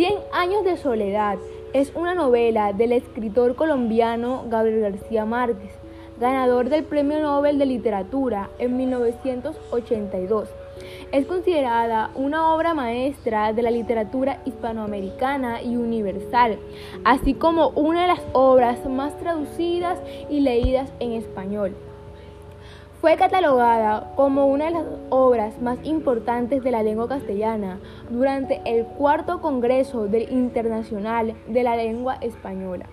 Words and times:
Cien 0.00 0.14
años 0.32 0.64
de 0.64 0.78
soledad 0.78 1.36
es 1.74 1.92
una 1.94 2.14
novela 2.14 2.72
del 2.72 2.92
escritor 2.92 3.54
colombiano 3.54 4.46
Gabriel 4.48 4.80
García 4.80 5.26
Márquez, 5.26 5.72
ganador 6.18 6.70
del 6.70 6.84
Premio 6.84 7.20
Nobel 7.20 7.58
de 7.58 7.66
Literatura 7.66 8.48
en 8.58 8.78
1982. 8.78 10.48
Es 11.12 11.26
considerada 11.26 12.12
una 12.14 12.54
obra 12.54 12.72
maestra 12.72 13.52
de 13.52 13.60
la 13.60 13.70
literatura 13.70 14.40
hispanoamericana 14.46 15.62
y 15.62 15.76
universal, 15.76 16.58
así 17.04 17.34
como 17.34 17.68
una 17.68 18.00
de 18.00 18.08
las 18.08 18.22
obras 18.32 18.82
más 18.88 19.18
traducidas 19.18 19.98
y 20.30 20.40
leídas 20.40 20.90
en 20.98 21.12
español. 21.12 21.74
Fue 23.00 23.16
catalogada 23.16 24.12
como 24.14 24.46
una 24.48 24.66
de 24.66 24.72
las 24.72 24.84
obras 25.08 25.58
más 25.62 25.78
importantes 25.84 26.62
de 26.62 26.70
la 26.70 26.82
lengua 26.82 27.08
castellana 27.08 27.80
durante 28.10 28.60
el 28.66 28.84
cuarto 28.84 29.40
Congreso 29.40 30.06
del 30.06 30.30
Internacional 30.30 31.34
de 31.48 31.62
la 31.62 31.76
Lengua 31.76 32.18
Española. 32.20 32.84